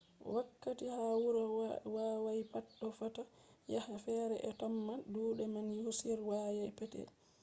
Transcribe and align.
wakkati 0.35 0.85
ha 0.95 1.03
wuro 1.23 1.41
hawayi 2.03 2.43
pat 2.51 2.65
ɗo 2.79 2.87
fota 2.97 3.23
yake 3.73 3.95
fere 4.05 4.35
ɓe 4.35 4.43
ɗo 4.43 4.51
tamma 4.59 4.93
duuɗe 5.11 5.43
man 5.53 5.67
on 5.87 6.17
hawayi 6.19 6.75
petel 6.77 7.07